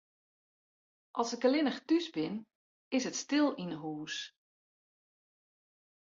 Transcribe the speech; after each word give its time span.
As 1.21 1.31
ik 1.35 1.43
allinnich 1.47 1.81
thús 1.87 2.07
bin, 2.15 2.35
is 2.97 3.03
it 3.09 3.19
stil 3.21 3.47
yn 3.63 3.71
'e 3.73 3.79
hûs. 3.83 4.15